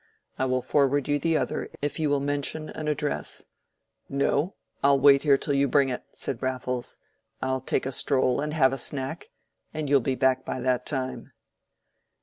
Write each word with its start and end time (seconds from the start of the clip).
"I 0.39 0.45
will 0.45 0.63
forward 0.63 1.07
you 1.07 1.19
the 1.19 1.37
other 1.37 1.69
if 1.79 1.99
you 1.99 2.09
will 2.09 2.19
mention 2.21 2.69
an 2.69 2.87
address." 2.87 3.45
"No, 4.09 4.55
I'll 4.81 4.99
wait 4.99 5.21
here 5.21 5.37
till 5.37 5.53
you 5.53 5.67
bring 5.67 5.89
it," 5.89 6.01
said 6.11 6.41
Raffles. 6.41 6.97
"I'll 7.39 7.61
take 7.61 7.85
a 7.85 7.91
stroll 7.91 8.41
and 8.41 8.51
have 8.51 8.73
a 8.73 8.79
snack, 8.79 9.29
and 9.75 9.87
you'll 9.87 9.99
be 9.99 10.15
back 10.15 10.43
by 10.43 10.59
that 10.59 10.87
time." 10.87 11.33